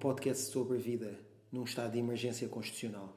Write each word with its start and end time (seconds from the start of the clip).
podcast 0.00 0.50
sobre 0.50 0.78
vida 0.78 1.20
num 1.52 1.64
estado 1.64 1.92
de 1.92 1.98
emergência 1.98 2.48
constitucional. 2.48 3.14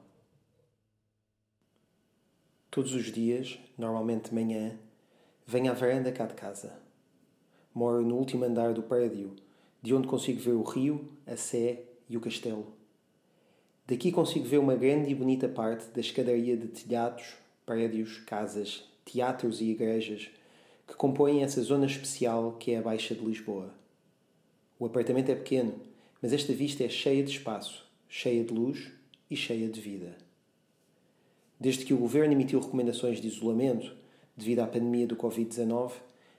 Todos 2.70 2.92
os 2.92 3.10
dias, 3.10 3.58
normalmente 3.78 4.28
de 4.28 4.34
manhã, 4.34 4.78
venho 5.46 5.72
à 5.72 5.74
varanda 5.74 6.12
cá 6.12 6.26
de 6.26 6.34
casa. 6.34 6.78
Moro 7.72 8.02
no 8.02 8.16
último 8.16 8.44
andar 8.44 8.74
do 8.74 8.82
prédio, 8.82 9.34
de 9.80 9.94
onde 9.94 10.06
consigo 10.06 10.38
ver 10.40 10.52
o 10.52 10.62
rio, 10.62 11.08
a 11.26 11.36
sé 11.36 11.84
e 12.06 12.18
o 12.18 12.20
castelo. 12.20 12.66
Daqui 13.86 14.12
consigo 14.12 14.44
ver 14.44 14.58
uma 14.58 14.76
grande 14.76 15.10
e 15.10 15.14
bonita 15.14 15.48
parte 15.48 15.86
da 15.86 16.00
escadaria 16.02 16.54
de 16.54 16.68
telhados, 16.68 17.34
prédios, 17.64 18.18
casas, 18.18 18.86
teatros 19.06 19.62
e 19.62 19.70
igrejas 19.70 20.30
que 20.86 20.94
compõem 20.94 21.42
essa 21.42 21.62
zona 21.62 21.86
especial 21.86 22.52
que 22.58 22.72
é 22.72 22.78
a 22.78 22.82
Baixa 22.82 23.14
de 23.14 23.24
Lisboa. 23.24 23.72
O 24.78 24.84
apartamento 24.84 25.30
é 25.30 25.34
pequeno, 25.34 25.93
mas 26.24 26.32
esta 26.32 26.54
vista 26.54 26.82
é 26.82 26.88
cheia 26.88 27.22
de 27.22 27.32
espaço, 27.32 27.84
cheia 28.08 28.42
de 28.42 28.50
luz 28.50 28.90
e 29.30 29.36
cheia 29.36 29.68
de 29.68 29.78
vida. 29.78 30.16
Desde 31.60 31.84
que 31.84 31.92
o 31.92 31.98
governo 31.98 32.32
emitiu 32.32 32.60
recomendações 32.60 33.20
de 33.20 33.28
isolamento 33.28 33.94
devido 34.34 34.60
à 34.60 34.66
pandemia 34.66 35.06
do 35.06 35.16
Covid-19, 35.16 35.92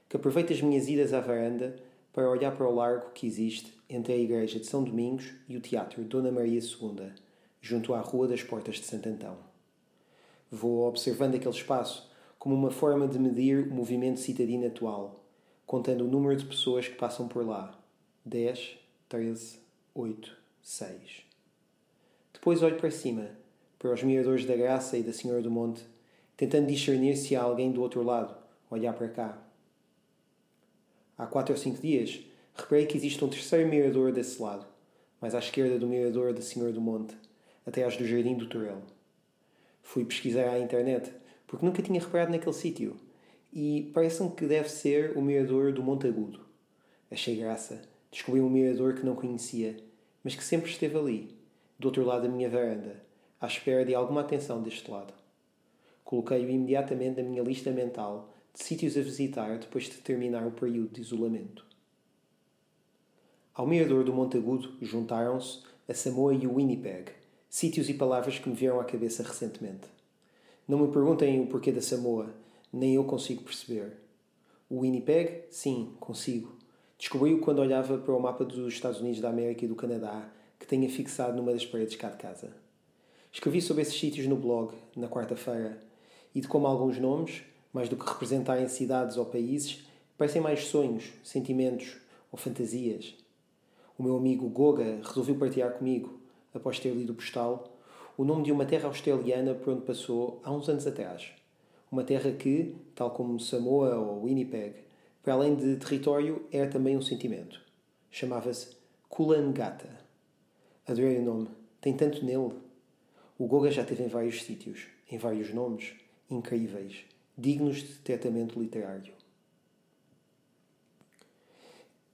que 0.10 0.18
aproveito 0.18 0.52
as 0.52 0.60
minhas 0.60 0.88
idas 0.90 1.14
à 1.14 1.20
varanda 1.20 1.76
para 2.12 2.28
olhar 2.28 2.58
para 2.58 2.68
o 2.68 2.74
largo 2.74 3.12
que 3.12 3.28
existe 3.28 3.72
entre 3.88 4.14
a 4.14 4.18
Igreja 4.18 4.60
de 4.60 4.66
São 4.66 4.84
Domingos 4.84 5.32
e 5.48 5.56
o 5.56 5.62
Teatro 5.62 6.04
Dona 6.04 6.32
Maria 6.32 6.60
II, 6.60 7.12
junto 7.62 7.94
à 7.94 8.02
Rua 8.02 8.28
das 8.28 8.42
Portas 8.42 8.78
de 8.78 8.86
Santo 8.86 9.08
Antão. 9.08 9.38
Vou 10.50 10.88
observando 10.88 11.36
aquele 11.36 11.54
espaço 11.54 12.10
como 12.40 12.56
uma 12.56 12.72
forma 12.72 13.08
de 13.08 13.20
medir 13.20 13.68
o 13.68 13.76
movimento 13.76 14.20
citadino 14.20 14.66
atual, 14.66 15.24
contando 15.64 16.06
o 16.06 16.10
número 16.10 16.36
de 16.36 16.46
pessoas 16.46 16.88
que 16.88 16.96
passam 16.96 17.28
por 17.28 17.46
lá. 17.46 17.80
10, 18.26 18.80
13, 19.08 19.65
8, 19.98 20.38
6. 20.62 21.22
Depois 22.34 22.62
olho 22.62 22.76
para 22.76 22.92
cima, 22.92 23.30
para 23.80 23.94
os 23.94 24.04
miradores 24.04 24.44
da 24.44 24.54
Graça 24.54 24.98
e 24.98 25.04
da 25.04 25.14
Senhora 25.14 25.42
do 25.42 25.50
Monte, 25.50 25.86
tentando 26.36 26.68
discernir 26.68 27.16
se 27.16 27.34
há 27.34 27.42
alguém 27.42 27.72
do 27.72 27.82
outro 27.82 28.04
lado, 28.04 28.36
olhar 28.70 28.92
para 28.92 29.08
cá. 29.08 29.42
Há 31.18 31.26
quatro 31.26 31.56
ou 31.56 31.58
cinco 31.58 31.82
dias, 31.82 32.20
reparei 32.54 32.86
que 32.86 32.98
existe 32.98 33.24
um 33.24 33.30
terceiro 33.30 33.70
mirador 33.70 34.12
desse 34.12 34.42
lado, 34.42 34.66
mais 35.22 35.34
à 35.34 35.40
esquerda 35.40 35.80
do 35.80 35.88
mirador 35.88 36.34
da 36.34 36.42
Senhora 36.42 36.74
do 36.74 36.82
Monte, 36.82 37.16
atrás 37.66 37.96
do 37.96 38.06
Jardim 38.06 38.36
do 38.36 38.50
Torel. 38.50 38.82
Fui 39.82 40.04
pesquisar 40.04 40.50
à 40.50 40.60
internet, 40.60 41.10
porque 41.48 41.66
nunca 41.66 41.82
tinha 41.82 42.02
reparado 42.02 42.34
naquele 42.34 42.52
sítio, 42.52 42.98
e 43.54 43.90
parece-me 43.94 44.30
que 44.32 44.46
deve 44.46 44.68
ser 44.68 45.18
o 45.18 45.22
mirador 45.22 45.72
do 45.72 45.82
Monte 45.82 46.06
Agudo. 46.06 46.42
Achei 47.10 47.38
graça. 47.38 47.95
Descobri 48.16 48.40
um 48.40 48.50
mirador 48.50 48.94
que 48.94 49.06
não 49.06 49.14
conhecia, 49.14 49.76
mas 50.24 50.36
que 50.36 50.44
sempre 50.44 50.72
esteve 50.72 50.98
ali, 50.98 51.36
do 51.78 51.90
outro 51.90 52.06
lado 52.06 52.22
da 52.22 52.30
minha 52.30 52.50
varanda, 52.50 53.04
à 53.42 53.46
espera 53.46 53.84
de 53.84 53.94
alguma 53.94 54.22
atenção 54.22 54.64
deste 54.64 54.90
lado. 54.90 55.14
Coloquei-o 56.06 56.50
imediatamente 56.50 57.22
na 57.22 57.28
minha 57.28 57.44
lista 57.44 57.72
mental 57.72 58.34
de 58.54 58.64
sítios 58.64 58.96
a 58.96 59.02
visitar 59.02 59.60
depois 59.60 59.84
de 59.90 59.98
terminar 59.98 60.48
o 60.48 60.52
período 60.52 60.94
de 60.94 61.02
isolamento. 61.02 61.66
Ao 63.54 63.68
mirador 63.68 64.06
do 64.06 64.14
Monte 64.14 64.38
Agudo 64.38 64.78
juntaram-se 64.82 65.64
a 65.86 65.94
Samoa 65.94 66.34
e 66.34 66.48
o 66.48 66.56
Winnipeg, 66.56 67.12
sítios 67.50 67.90
e 67.90 67.96
palavras 67.96 68.40
que 68.40 68.48
me 68.48 68.56
vieram 68.56 68.80
à 68.80 68.86
cabeça 68.86 69.24
recentemente. 69.24 69.90
Não 70.66 70.80
me 70.80 70.94
perguntem 70.94 71.42
o 71.42 71.48
porquê 71.48 71.70
da 71.70 71.82
Samoa, 71.82 72.34
nem 72.72 72.96
eu 72.96 73.04
consigo 73.04 73.44
perceber. 73.44 73.98
O 74.70 74.84
Winnipeg, 74.84 75.48
sim, 75.50 75.94
consigo. 76.00 76.64
Descobri-o 76.98 77.40
quando 77.40 77.60
olhava 77.60 77.98
para 77.98 78.16
o 78.16 78.20
mapa 78.20 78.46
dos 78.46 78.74
Estados 78.74 79.02
Unidos 79.02 79.20
da 79.20 79.30
América 79.30 79.66
e 79.66 79.68
do 79.68 79.76
Canadá, 79.76 80.30
que 80.58 80.66
tenha 80.66 80.90
fixado 80.90 81.36
numa 81.36 81.52
das 81.52 81.66
paredes 81.66 81.96
cá 81.96 82.10
de 82.10 82.18
casa. 82.18 82.56
Escrevi 83.32 83.62
sobre 83.62 83.82
esses 83.82 84.00
sítios 84.00 84.28
no 84.28 84.38
blog, 84.38 84.74
na 84.96 85.10
quarta-feira, 85.10 85.78
e 86.34 86.40
de 86.40 86.48
como 86.48 86.68
alguns 86.68 86.98
nomes, 86.98 87.44
mais 87.74 87.90
do 87.90 87.98
que 87.98 88.10
representarem 88.10 88.68
cidades 88.70 89.18
ou 89.18 89.26
países, 89.26 89.86
parecem 90.18 90.42
mais 90.42 90.68
sonhos, 90.68 91.12
sentimentos 91.22 91.98
ou 92.32 92.40
fantasias. 92.40 93.14
O 93.98 94.04
meu 94.04 94.16
amigo 94.16 94.48
Goga 94.48 95.02
resolveu 95.04 95.36
partilhar 95.36 95.74
comigo, 95.74 96.18
após 96.54 96.80
ter 96.80 96.94
lido 96.94 97.12
o 97.12 97.16
postal, 97.16 97.78
o 98.18 98.24
nome 98.24 98.44
de 98.44 98.54
uma 98.54 98.66
terra 98.66 98.88
australiana 98.88 99.54
por 99.54 99.74
onde 99.74 99.86
passou 99.86 100.40
há 100.44 100.52
uns 100.52 100.70
anos 100.70 100.88
atrás. 100.88 101.30
Uma 101.92 102.06
terra 102.06 102.32
que, 102.32 102.74
tal 102.96 103.12
como 103.12 103.38
Samoa 103.38 103.96
ou 103.96 104.24
Winnipeg, 104.24 104.76
para 105.26 105.34
além 105.34 105.56
de 105.56 105.78
território, 105.78 106.46
era 106.52 106.70
também 106.70 106.96
um 106.96 107.02
sentimento. 107.02 107.60
Chamava-se 108.12 108.78
Kulangata. 109.10 109.90
Adorei 110.86 111.18
o 111.18 111.24
nome. 111.24 111.50
Tem 111.82 111.98
tanto 111.98 112.24
nele. 112.24 112.54
O 113.36 113.48
Goga 113.48 113.72
já 113.72 113.82
esteve 113.82 114.04
em 114.04 114.08
vários 114.08 114.44
sítios, 114.44 114.86
em 115.10 115.18
vários 115.18 115.52
nomes, 115.52 115.94
incríveis, 116.30 117.06
dignos 117.36 117.78
de 117.78 117.96
tratamento 117.96 118.60
literário. 118.60 119.16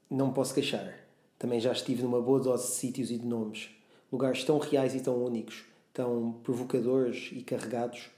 Não 0.09 0.28
me 0.28 0.33
posso 0.33 0.53
queixar. 0.53 0.97
Também 1.38 1.59
já 1.59 1.73
estive 1.73 2.03
numa 2.03 2.22
boa 2.22 2.39
dose 2.39 2.67
de 2.67 2.75
sítios 2.75 3.11
e 3.11 3.17
de 3.17 3.28
nomes, 3.28 3.72
lugares 4.09 4.45
tão 4.45 4.57
reais 4.57 4.95
e 4.95 5.01
tão 5.01 5.22
únicos, 5.22 5.66
tão 5.91 6.39
provocadores 6.43 7.29
e 7.33 7.43
carregados. 7.43 8.09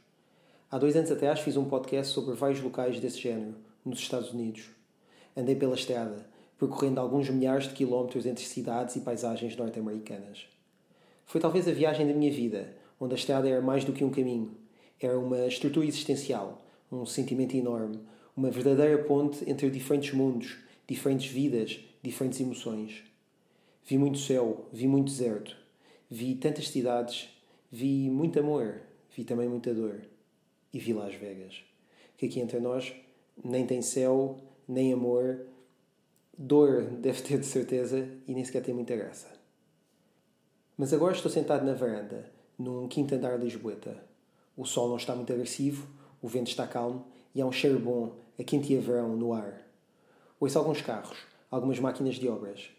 Há 0.69 0.77
dois 0.77 0.95
anos 0.95 1.09
atrás 1.09 1.39
fiz 1.39 1.57
um 1.57 1.65
podcast 1.65 2.13
sobre 2.13 2.35
vários 2.35 2.61
locais 2.61 2.99
desse 2.99 3.19
género, 3.19 3.55
nos 3.83 3.97
Estados 3.97 4.31
Unidos. 4.31 4.82
Andei 5.35 5.55
pela 5.55 5.75
estrada, 5.75 6.25
percorrendo 6.59 6.99
alguns 6.99 7.29
milhares 7.29 7.67
de 7.67 7.73
quilómetros 7.73 8.25
entre 8.25 8.43
cidades 8.43 8.95
e 8.95 9.01
paisagens 9.01 9.55
norte-americanas. 9.55 10.45
Foi 11.25 11.41
talvez 11.41 11.67
a 11.67 11.71
viagem 11.71 12.07
da 12.07 12.13
minha 12.13 12.31
vida, 12.31 12.75
onde 12.99 13.13
a 13.13 13.17
estrada 13.17 13.49
era 13.49 13.61
mais 13.61 13.83
do 13.83 13.93
que 13.93 14.03
um 14.03 14.11
caminho. 14.11 14.55
Era 14.99 15.17
uma 15.17 15.45
estrutura 15.47 15.85
existencial, 15.85 16.61
um 16.91 17.05
sentimento 17.05 17.55
enorme, 17.55 17.99
uma 18.35 18.49
verdadeira 18.49 19.03
ponte 19.03 19.49
entre 19.49 19.69
diferentes 19.69 20.13
mundos, 20.13 20.57
diferentes 20.87 21.31
vidas, 21.31 21.79
diferentes 22.01 22.39
emoções. 22.39 23.03
Vi 23.85 23.97
muito 23.97 24.19
céu, 24.19 24.65
vi 24.71 24.87
muito 24.87 25.11
deserto, 25.11 25.57
vi 26.09 26.35
tantas 26.35 26.69
cidades, 26.69 27.29
vi 27.71 28.09
muito 28.09 28.39
amor, 28.39 28.81
vi 29.15 29.23
também 29.23 29.49
muita 29.49 29.73
dor. 29.73 30.01
E 30.73 30.79
vi 30.79 30.93
Las 30.93 31.13
Vegas, 31.13 31.63
que 32.17 32.25
aqui 32.25 32.39
entre 32.39 32.59
nós 32.59 32.93
nem 33.43 33.65
tem 33.65 33.81
céu, 33.81 34.37
nem 34.67 34.93
amor, 34.93 35.45
dor 36.37 36.83
deve 36.83 37.21
ter 37.21 37.39
de 37.39 37.45
certeza 37.45 38.07
e 38.27 38.33
nem 38.33 38.43
sequer 38.43 38.63
tem 38.63 38.73
muita 38.73 38.95
graça. 38.95 39.27
Mas 40.77 40.93
agora 40.93 41.13
estou 41.13 41.31
sentado 41.31 41.65
na 41.65 41.73
varanda, 41.73 42.31
num 42.57 42.87
quinto 42.87 43.13
andar 43.15 43.37
lisboeta. 43.39 44.03
O 44.57 44.65
sol 44.65 44.89
não 44.89 44.97
está 44.97 45.15
muito 45.15 45.31
agressivo, 45.31 45.87
o 46.21 46.27
vento 46.27 46.47
está 46.47 46.65
calmo 46.67 47.05
e 47.33 47.41
há 47.41 47.45
um 47.45 47.51
cheiro 47.51 47.79
bom, 47.79 48.15
a 48.39 48.43
quente 48.43 48.73
e 48.73 48.77
a 48.77 48.81
verão, 48.81 49.15
no 49.15 49.33
ar. 49.33 49.61
Ouço 50.39 50.57
alguns 50.57 50.81
carros, 50.81 51.17
algumas 51.49 51.79
máquinas 51.79 52.15
de 52.15 52.27
obras. 52.27 52.69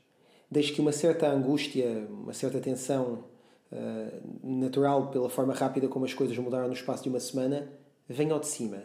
Deixo 0.51 0.75
que 0.75 0.81
uma 0.81 0.93
certa 0.93 1.29
angústia, 1.29 2.07
uma 2.11 2.33
certa 2.33 2.61
tensão 2.61 3.25
uh, 3.73 4.21
natural 4.43 5.11
pela 5.11 5.29
forma 5.29 5.55
rápida 5.55 5.89
como 5.89 6.05
as 6.05 6.15
coisas 6.15 6.37
mudaram 6.39 6.69
no 6.69 6.75
espaço 6.75 7.03
de 7.03 7.09
uma 7.09 7.21
semana 7.21 7.69
venha 8.09 8.35
ao 8.35 8.41
de 8.41 8.47
cima, 8.47 8.83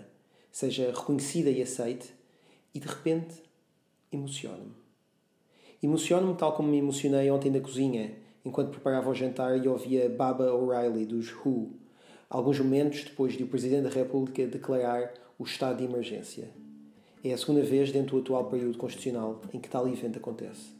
seja 0.51 0.91
reconhecida 0.95 1.49
e 1.49 1.61
aceite 1.61 2.13
e 2.73 2.79
de 2.79 2.87
repente 2.87 3.41
emociono-me. 4.11 4.73
Emociono-me 5.81 6.35
tal 6.35 6.53
como 6.53 6.69
me 6.69 6.77
emocionei 6.77 7.31
ontem 7.31 7.49
na 7.49 7.59
cozinha, 7.59 8.13
enquanto 8.43 8.71
preparava 8.71 9.09
o 9.09 9.15
jantar 9.15 9.57
e 9.57 9.67
ouvia 9.67 10.09
Baba 10.09 10.53
O'Reilly 10.53 11.05
dos 11.05 11.31
Who, 11.33 11.71
alguns 12.29 12.59
momentos 12.59 13.03
depois 13.03 13.33
de 13.33 13.43
o 13.43 13.47
Presidente 13.47 13.83
da 13.83 13.89
República 13.89 14.45
declarar 14.45 15.13
o 15.37 15.43
estado 15.43 15.77
de 15.77 15.85
emergência. 15.85 16.49
É 17.23 17.33
a 17.33 17.37
segunda 17.37 17.61
vez 17.63 17.91
dentro 17.91 18.17
do 18.17 18.21
atual 18.21 18.45
período 18.45 18.77
constitucional 18.77 19.41
em 19.53 19.59
que 19.59 19.69
tal 19.69 19.87
evento 19.87 20.19
acontece. 20.19 20.73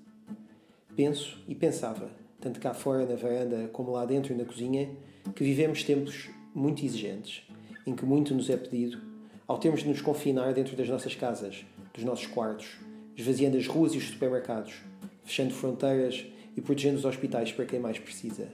Penso 0.96 1.38
e 1.48 1.56
pensava, 1.56 2.12
tanto 2.40 2.60
cá 2.60 2.74
fora 2.74 3.06
na 3.06 3.16
varanda 3.16 3.70
como 3.74 3.92
lá 3.92 4.06
dentro 4.06 4.36
na 4.36 4.46
cozinha, 4.46 4.90
que 5.36 5.44
vivemos 5.44 5.84
tempos 5.84 6.30
muito 6.54 6.84
exigentes, 6.84 7.44
em 7.86 7.96
que 7.96 8.06
muito 8.06 8.34
nos 8.34 8.50
é 8.50 8.58
pedido, 8.58 9.02
ao 9.48 9.58
termos 9.58 9.82
de 9.82 9.90
nos 9.90 10.02
confinar 10.02 10.54
dentro 10.54 10.76
das 10.76 10.88
nossas 10.88 11.16
casas, 11.16 11.66
dos 11.94 12.04
nossos 12.04 12.28
quartos, 12.28 12.78
esvaziando 13.16 13.58
as 13.58 13.68
ruas 13.68 13.94
e 13.94 13.98
os 13.98 14.08
supermercados, 14.08 14.76
fechando 15.24 15.54
fronteiras 15.54 16.26
e 16.56 16.62
protegendo 16.62 16.98
os 16.98 17.06
hospitais 17.06 17.52
para 17.52 17.66
quem 17.66 17.80
mais 17.80 18.00
precisa. 18.00 18.48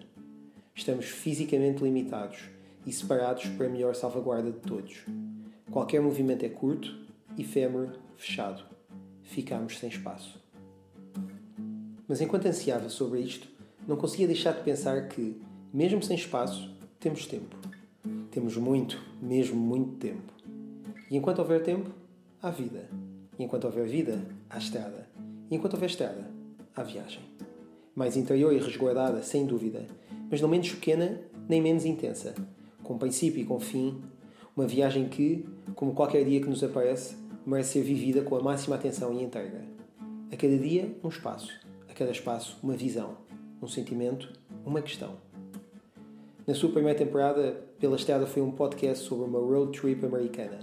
Estamos 0.73 1.05
fisicamente 1.05 1.83
limitados 1.83 2.39
e 2.85 2.91
separados 2.91 3.45
para 3.49 3.67
a 3.67 3.69
melhor 3.69 3.95
salvaguarda 3.95 4.51
de 4.51 4.59
todos. 4.59 5.05
Qualquer 5.71 6.01
movimento 6.01 6.43
é 6.45 6.49
curto, 6.49 6.95
efêmero, 7.37 7.93
fechado. 8.17 8.63
Ficamos 9.23 9.79
sem 9.79 9.89
espaço. 9.89 10.39
Mas 12.07 12.21
enquanto 12.21 12.45
ansiava 12.45 12.89
sobre 12.89 13.21
isto, 13.21 13.47
não 13.87 13.97
conseguia 13.97 14.27
deixar 14.27 14.53
de 14.53 14.63
pensar 14.63 15.07
que, 15.07 15.41
mesmo 15.73 16.01
sem 16.01 16.15
espaço, 16.15 16.69
temos 16.99 17.25
tempo. 17.25 17.55
Temos 18.31 18.57
muito, 18.57 19.01
mesmo 19.21 19.55
muito 19.55 19.97
tempo. 19.97 20.33
E 21.09 21.17
enquanto 21.17 21.39
houver 21.39 21.63
tempo, 21.63 21.89
há 22.41 22.49
vida. 22.49 22.89
Enquanto 23.37 23.65
houver 23.65 23.87
vida, 23.87 24.25
há 24.49 24.57
estrada. 24.57 25.07
E 25.49 25.55
enquanto 25.55 25.73
houver 25.73 25.89
estrada, 25.89 26.29
há 26.75 26.83
viagem. 26.83 27.21
mais 27.95 28.17
interior 28.17 28.51
e 28.53 28.59
resguardada, 28.59 29.23
sem 29.23 29.45
dúvida, 29.45 29.87
mas 30.29 30.41
não 30.41 30.49
menos 30.49 30.69
pequena 30.69 31.21
nem 31.47 31.61
menos 31.61 31.85
intensa, 31.85 32.35
com 32.83 32.97
princípio 32.97 33.41
e 33.41 33.45
com 33.45 33.59
fim, 33.59 34.01
uma 34.55 34.67
viagem 34.67 35.07
que, 35.07 35.45
como 35.75 35.93
qualquer 35.93 36.25
dia 36.25 36.41
que 36.41 36.49
nos 36.49 36.63
aparece, 36.63 37.15
merece 37.45 37.73
ser 37.73 37.83
vivida 37.83 38.21
com 38.21 38.35
a 38.35 38.41
máxima 38.41 38.75
atenção 38.75 39.13
e 39.13 39.23
entrega. 39.23 39.61
A 40.31 40.35
cada 40.35 40.57
dia, 40.57 40.93
um 41.03 41.07
espaço, 41.07 41.53
a 41.89 41.93
cada 41.93 42.11
espaço, 42.11 42.57
uma 42.63 42.73
visão, 42.73 43.17
um 43.61 43.67
sentimento, 43.67 44.33
uma 44.65 44.81
questão. 44.81 45.15
Na 46.45 46.53
sua 46.53 46.71
primeira 46.71 46.97
temporada, 46.97 47.61
Pela 47.79 47.95
Estrada 47.95 48.27
foi 48.27 48.41
um 48.41 48.51
podcast 48.51 49.05
sobre 49.05 49.25
uma 49.25 49.39
road 49.39 49.77
trip 49.77 50.05
americana. 50.05 50.59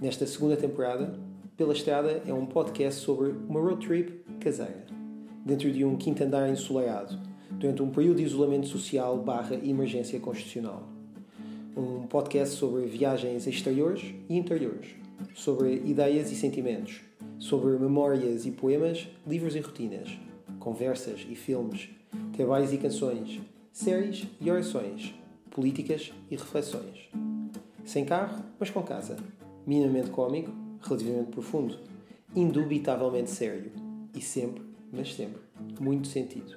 Nesta 0.00 0.26
segunda 0.26 0.56
temporada, 0.56 1.18
Pela 1.56 1.72
Estrada 1.72 2.20
é 2.26 2.34
um 2.34 2.46
podcast 2.46 3.00
sobre 3.00 3.28
uma 3.28 3.60
road 3.60 3.86
trip 3.86 4.24
caseira, 4.40 4.86
dentro 5.44 5.70
de 5.70 5.84
um 5.84 5.96
quinto 5.96 6.24
andar 6.24 6.50
ensolarado, 6.50 7.16
durante 7.48 7.80
um 7.80 7.90
período 7.90 8.16
de 8.16 8.24
isolamento 8.24 8.66
social 8.66 9.16
barra 9.18 9.54
emergência 9.54 10.18
constitucional. 10.18 10.82
Um 11.76 12.08
podcast 12.08 12.56
sobre 12.56 12.86
viagens 12.86 13.46
exteriores 13.46 14.02
e 14.28 14.36
interiores, 14.36 14.96
sobre 15.32 15.74
ideias 15.84 16.32
e 16.32 16.34
sentimentos, 16.34 17.02
sobre 17.38 17.78
memórias 17.78 18.44
e 18.46 18.50
poemas, 18.50 19.08
livros 19.24 19.54
e 19.54 19.60
rotinas, 19.60 20.18
conversas 20.58 21.24
e 21.30 21.36
filmes, 21.36 21.88
trabalhos 22.32 22.72
e 22.72 22.78
canções, 22.78 23.40
séries 23.70 24.26
e 24.40 24.50
orações, 24.50 25.14
políticas 25.52 26.12
e 26.28 26.34
reflexões. 26.34 27.08
Sem 27.84 28.04
carro, 28.04 28.42
mas 28.58 28.70
com 28.70 28.82
casa. 28.82 29.16
Minimamente 29.64 30.10
cómico, 30.10 30.63
relativamente 30.84 31.30
profundo, 31.30 31.78
indubitavelmente 32.34 33.30
sério 33.30 33.72
e 34.14 34.20
sempre, 34.20 34.62
mas 34.92 35.14
sempre, 35.14 35.40
muito 35.80 36.08
sentido. 36.08 36.56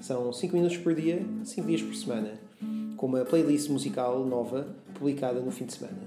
São 0.00 0.32
5 0.32 0.54
minutos 0.54 0.76
por 0.78 0.94
dia, 0.94 1.24
5 1.44 1.66
dias 1.66 1.82
por 1.82 1.94
semana, 1.94 2.34
com 2.96 3.06
uma 3.06 3.24
playlist 3.24 3.68
musical 3.68 4.24
nova 4.26 4.76
publicada 4.94 5.40
no 5.40 5.50
fim 5.50 5.64
de 5.64 5.74
semana. 5.74 5.98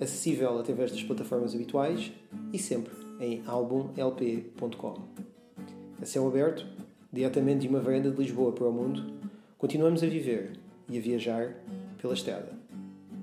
Acessível 0.00 0.58
através 0.58 0.90
das 0.90 1.02
plataformas 1.02 1.54
habituais 1.54 2.12
e 2.52 2.58
sempre 2.58 2.92
em 3.20 3.42
albumlp.com. 3.46 4.94
A 6.00 6.04
céu 6.04 6.26
aberto, 6.26 6.66
diretamente 7.12 7.60
de 7.60 7.68
uma 7.68 7.78
varanda 7.78 8.10
de 8.10 8.16
Lisboa 8.20 8.52
para 8.52 8.68
o 8.68 8.72
mundo, 8.72 9.14
continuamos 9.56 10.02
a 10.02 10.06
viver 10.06 10.58
e 10.88 10.98
a 10.98 11.00
viajar 11.00 11.54
pela 12.00 12.14
estrada. 12.14 12.52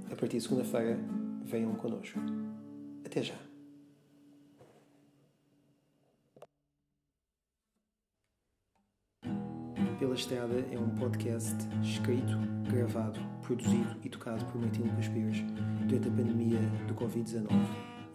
A 0.10 0.16
partir 0.16 0.38
de 0.38 0.44
segunda-feira, 0.44 0.98
venham 1.44 1.74
connosco. 1.74 2.19
Até 3.09 3.23
já! 3.23 3.33
Pela 9.97 10.13
Estrada 10.13 10.59
é 10.71 10.77
um 10.77 10.89
podcast 10.89 11.56
escrito, 11.81 12.38
gravado, 12.71 13.19
produzido 13.41 13.97
e 14.03 14.09
tocado 14.09 14.45
por 14.45 14.61
Martim 14.61 14.83
Lucas 14.83 15.07
Pires 15.07 15.41
durante 15.88 16.07
a 16.07 16.11
pandemia 16.11 16.59
do 16.88 16.94
Covid-19 16.94 17.50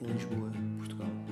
em 0.01 0.07
Lisboa, 0.07 0.53
Portugal. 0.79 1.24